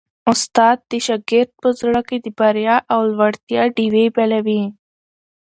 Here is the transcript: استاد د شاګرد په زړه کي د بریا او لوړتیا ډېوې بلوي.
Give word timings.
استاد 0.31 0.77
د 0.89 0.91
شاګرد 1.07 1.49
په 1.61 1.69
زړه 1.79 2.01
کي 2.07 2.17
د 2.25 2.27
بریا 2.39 2.77
او 2.93 2.99
لوړتیا 3.17 3.63
ډېوې 3.75 4.05
بلوي. 4.15 4.63